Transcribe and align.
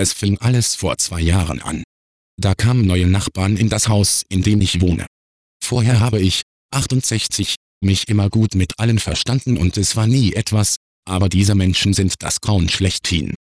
Es 0.00 0.14
fing 0.14 0.38
alles 0.38 0.76
vor 0.76 0.96
zwei 0.96 1.20
Jahren 1.20 1.60
an. 1.60 1.82
Da 2.40 2.54
kamen 2.54 2.86
neue 2.86 3.06
Nachbarn 3.06 3.58
in 3.58 3.68
das 3.68 3.88
Haus, 3.88 4.24
in 4.30 4.40
dem 4.40 4.62
ich 4.62 4.80
wohne. 4.80 5.04
Vorher 5.62 6.00
habe 6.00 6.18
ich, 6.18 6.40
68, 6.72 7.56
mich 7.84 8.08
immer 8.08 8.30
gut 8.30 8.54
mit 8.54 8.78
allen 8.78 8.98
verstanden 8.98 9.58
und 9.58 9.76
es 9.76 9.96
war 9.96 10.06
nie 10.06 10.32
etwas, 10.32 10.76
aber 11.06 11.28
diese 11.28 11.54
Menschen 11.54 11.92
sind 11.92 12.14
das 12.20 12.40
Grauen 12.40 12.70
schlechthin. 12.70 13.34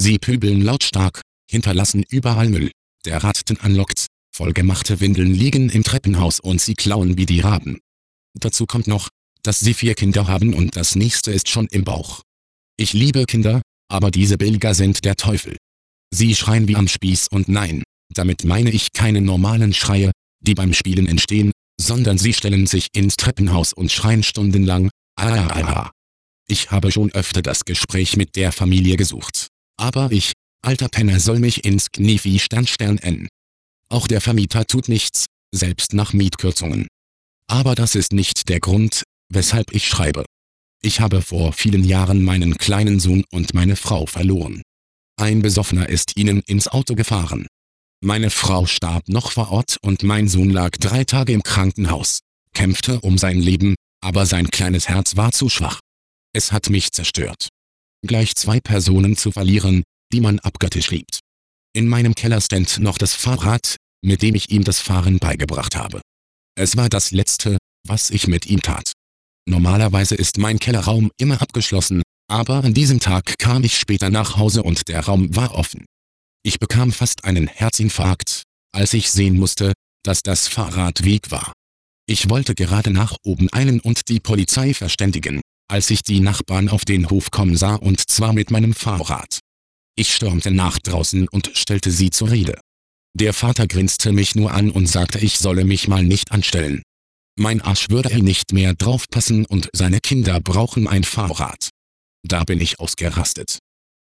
Sie 0.00 0.18
pöbeln 0.18 0.62
lautstark, 0.62 1.20
hinterlassen 1.46 2.06
überall 2.08 2.48
Müll, 2.48 2.70
der 3.04 3.22
Ratten 3.22 3.60
anlockt, 3.60 4.06
vollgemachte 4.34 5.00
Windeln 5.00 5.34
liegen 5.34 5.68
im 5.68 5.84
Treppenhaus 5.84 6.40
und 6.40 6.58
sie 6.58 6.74
klauen 6.74 7.18
wie 7.18 7.26
die 7.26 7.40
Raben. 7.40 7.80
Dazu 8.32 8.64
kommt 8.64 8.86
noch, 8.86 9.10
dass 9.42 9.60
sie 9.60 9.74
vier 9.74 9.94
Kinder 9.94 10.26
haben 10.26 10.54
und 10.54 10.74
das 10.74 10.94
nächste 10.94 11.32
ist 11.32 11.50
schon 11.50 11.66
im 11.66 11.84
Bauch. 11.84 12.22
Ich 12.78 12.94
liebe 12.94 13.26
Kinder, 13.26 13.60
aber 13.92 14.10
diese 14.10 14.38
Bilger 14.38 14.72
sind 14.72 15.04
der 15.04 15.16
Teufel. 15.16 15.58
Sie 16.10 16.34
schreien 16.34 16.68
wie 16.68 16.76
am 16.76 16.88
Spieß 16.88 17.28
und 17.28 17.48
nein, 17.48 17.82
damit 18.14 18.44
meine 18.44 18.70
ich 18.70 18.92
keine 18.92 19.20
normalen 19.20 19.74
Schreie, 19.74 20.12
die 20.40 20.54
beim 20.54 20.72
Spielen 20.72 21.06
entstehen, 21.06 21.52
sondern 21.80 22.18
sie 22.18 22.32
stellen 22.32 22.66
sich 22.66 22.88
ins 22.94 23.16
Treppenhaus 23.16 23.72
und 23.72 23.92
schreien 23.92 24.22
stundenlang, 24.22 24.90
ah, 25.16 25.46
ah, 25.48 25.62
ah. 25.62 25.90
Ich 26.48 26.70
habe 26.70 26.90
schon 26.90 27.12
öfter 27.12 27.42
das 27.42 27.64
Gespräch 27.64 28.16
mit 28.16 28.34
der 28.36 28.52
Familie 28.52 28.96
gesucht. 28.96 29.48
Aber 29.76 30.10
ich, 30.10 30.32
alter 30.62 30.88
Penner 30.88 31.20
soll 31.20 31.38
mich 31.38 31.64
ins 31.64 31.90
Knie 31.90 32.18
wie 32.22 32.38
Stern 32.38 32.66
Stern 32.66 32.98
N. 32.98 33.28
Auch 33.90 34.06
der 34.06 34.20
Vermieter 34.20 34.66
tut 34.66 34.88
nichts, 34.88 35.26
selbst 35.54 35.92
nach 35.92 36.12
Mietkürzungen. 36.12 36.88
Aber 37.48 37.74
das 37.74 37.94
ist 37.94 38.12
nicht 38.12 38.48
der 38.48 38.60
Grund, 38.60 39.02
weshalb 39.30 39.74
ich 39.74 39.86
schreibe. 39.88 40.24
Ich 40.82 41.00
habe 41.00 41.22
vor 41.22 41.52
vielen 41.52 41.84
Jahren 41.84 42.22
meinen 42.22 42.56
kleinen 42.56 43.00
Sohn 43.00 43.24
und 43.30 43.52
meine 43.52 43.76
Frau 43.76 44.06
verloren. 44.06 44.62
Ein 45.20 45.42
Besoffener 45.42 45.88
ist 45.88 46.16
ihnen 46.16 46.42
ins 46.46 46.68
Auto 46.68 46.94
gefahren. 46.94 47.48
Meine 48.00 48.30
Frau 48.30 48.66
starb 48.66 49.08
noch 49.08 49.32
vor 49.32 49.50
Ort 49.50 49.76
und 49.82 50.04
mein 50.04 50.28
Sohn 50.28 50.50
lag 50.50 50.70
drei 50.78 51.02
Tage 51.02 51.32
im 51.32 51.42
Krankenhaus, 51.42 52.20
kämpfte 52.54 53.00
um 53.00 53.18
sein 53.18 53.40
Leben, 53.40 53.74
aber 54.00 54.26
sein 54.26 54.48
kleines 54.48 54.88
Herz 54.88 55.16
war 55.16 55.32
zu 55.32 55.48
schwach. 55.48 55.80
Es 56.32 56.52
hat 56.52 56.70
mich 56.70 56.92
zerstört. 56.92 57.48
Gleich 58.06 58.36
zwei 58.36 58.60
Personen 58.60 59.16
zu 59.16 59.32
verlieren, 59.32 59.82
die 60.12 60.20
man 60.20 60.38
abgöttisch 60.38 60.92
liebt. 60.92 61.18
In 61.74 61.88
meinem 61.88 62.14
Keller 62.14 62.40
stand 62.40 62.78
noch 62.78 62.96
das 62.96 63.14
Fahrrad, 63.14 63.74
mit 64.04 64.22
dem 64.22 64.36
ich 64.36 64.50
ihm 64.50 64.62
das 64.62 64.78
Fahren 64.78 65.18
beigebracht 65.18 65.74
habe. 65.74 66.00
Es 66.56 66.76
war 66.76 66.88
das 66.88 67.10
Letzte, 67.10 67.58
was 67.84 68.10
ich 68.10 68.28
mit 68.28 68.46
ihm 68.46 68.62
tat. 68.62 68.92
Normalerweise 69.48 70.14
ist 70.14 70.38
mein 70.38 70.60
Kellerraum 70.60 71.10
immer 71.18 71.42
abgeschlossen, 71.42 72.02
aber 72.28 72.64
an 72.64 72.74
diesem 72.74 73.00
Tag 73.00 73.38
kam 73.38 73.64
ich 73.64 73.76
später 73.76 74.10
nach 74.10 74.36
Hause 74.36 74.62
und 74.62 74.88
der 74.88 75.00
Raum 75.00 75.34
war 75.34 75.54
offen. 75.54 75.86
Ich 76.44 76.58
bekam 76.58 76.92
fast 76.92 77.24
einen 77.24 77.48
Herzinfarkt, 77.48 78.42
als 78.72 78.94
ich 78.94 79.10
sehen 79.10 79.36
musste, 79.36 79.72
dass 80.04 80.22
das 80.22 80.46
Fahrrad 80.46 81.04
weg 81.04 81.30
war. 81.30 81.52
Ich 82.06 82.30
wollte 82.30 82.54
gerade 82.54 82.90
nach 82.90 83.16
oben 83.24 83.48
eilen 83.52 83.80
und 83.80 84.08
die 84.08 84.20
Polizei 84.20 84.72
verständigen, 84.72 85.40
als 85.68 85.90
ich 85.90 86.02
die 86.02 86.20
Nachbarn 86.20 86.68
auf 86.68 86.84
den 86.84 87.10
Hof 87.10 87.30
kommen 87.30 87.56
sah 87.56 87.74
und 87.74 88.08
zwar 88.08 88.32
mit 88.32 88.50
meinem 88.50 88.72
Fahrrad. 88.72 89.40
Ich 89.96 90.14
stürmte 90.14 90.50
nach 90.50 90.78
draußen 90.78 91.28
und 91.28 91.50
stellte 91.54 91.90
sie 91.90 92.10
zur 92.10 92.30
Rede. 92.30 92.60
Der 93.14 93.32
Vater 93.32 93.66
grinste 93.66 94.12
mich 94.12 94.34
nur 94.34 94.52
an 94.52 94.70
und 94.70 94.86
sagte 94.86 95.18
ich 95.18 95.38
solle 95.38 95.64
mich 95.64 95.88
mal 95.88 96.04
nicht 96.04 96.30
anstellen. 96.30 96.82
Mein 97.36 97.60
Arsch 97.60 97.90
würde 97.90 98.22
nicht 98.22 98.52
mehr 98.52 98.74
draufpassen 98.74 99.44
und 99.44 99.68
seine 99.72 100.00
Kinder 100.00 100.40
brauchen 100.40 100.88
ein 100.88 101.04
Fahrrad. 101.04 101.70
Da 102.28 102.44
bin 102.44 102.60
ich 102.60 102.78
ausgerastet. 102.78 103.58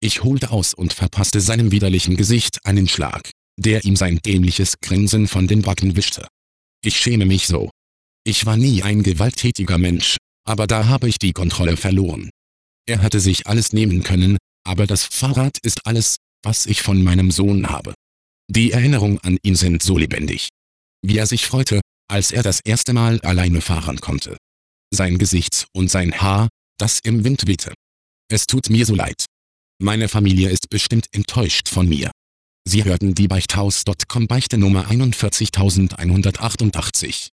Ich 0.00 0.24
holte 0.24 0.50
aus 0.50 0.72
und 0.72 0.94
verpasste 0.94 1.40
seinem 1.42 1.70
widerlichen 1.70 2.16
Gesicht 2.16 2.64
einen 2.64 2.88
Schlag, 2.88 3.30
der 3.58 3.84
ihm 3.84 3.94
sein 3.94 4.20
dämliches 4.24 4.80
Grinsen 4.80 5.28
von 5.28 5.46
den 5.46 5.60
Backen 5.60 5.96
wischte. 5.96 6.26
Ich 6.82 6.98
schäme 6.98 7.26
mich 7.26 7.46
so. 7.46 7.70
Ich 8.24 8.46
war 8.46 8.56
nie 8.56 8.82
ein 8.82 9.02
gewalttätiger 9.02 9.76
Mensch, 9.76 10.16
aber 10.48 10.66
da 10.66 10.86
habe 10.86 11.08
ich 11.08 11.18
die 11.18 11.32
Kontrolle 11.32 11.76
verloren. 11.76 12.30
Er 12.88 13.02
hätte 13.02 13.20
sich 13.20 13.46
alles 13.46 13.74
nehmen 13.74 14.02
können, 14.02 14.38
aber 14.64 14.86
das 14.86 15.04
Fahrrad 15.04 15.58
ist 15.62 15.86
alles, 15.86 16.16
was 16.42 16.64
ich 16.64 16.80
von 16.80 17.02
meinem 17.02 17.30
Sohn 17.30 17.68
habe. 17.68 17.92
Die 18.48 18.72
Erinnerungen 18.72 19.18
an 19.20 19.36
ihn 19.42 19.56
sind 19.56 19.82
so 19.82 19.98
lebendig. 19.98 20.48
Wie 21.02 21.18
er 21.18 21.26
sich 21.26 21.46
freute, 21.46 21.80
als 22.08 22.32
er 22.32 22.42
das 22.42 22.60
erste 22.64 22.94
Mal 22.94 23.20
alleine 23.20 23.60
fahren 23.60 24.00
konnte. 24.00 24.38
Sein 24.90 25.18
Gesicht 25.18 25.66
und 25.74 25.90
sein 25.90 26.20
Haar, 26.20 26.48
das 26.78 27.00
im 27.00 27.24
Wind 27.24 27.46
wehte. 27.46 27.74
Es 28.28 28.46
tut 28.46 28.70
mir 28.70 28.84
so 28.84 28.94
leid. 28.94 29.26
Meine 29.80 30.08
Familie 30.08 30.50
ist 30.50 30.68
bestimmt 30.68 31.06
enttäuscht 31.12 31.68
von 31.68 31.88
mir. 31.88 32.10
Sie 32.68 32.84
hörten 32.84 33.14
die 33.14 33.28
Beichthaus.com 33.28 34.26
Beichte 34.26 34.58
Nummer 34.58 34.88
41188. 34.88 37.30